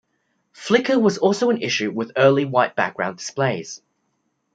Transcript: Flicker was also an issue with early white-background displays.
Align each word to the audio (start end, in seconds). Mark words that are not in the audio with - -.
Flicker 0.53 0.97
was 0.97 1.19
also 1.19 1.51
an 1.51 1.61
issue 1.61 1.91
with 1.91 2.11
early 2.17 2.43
white-background 2.43 3.17
displays. 3.19 3.83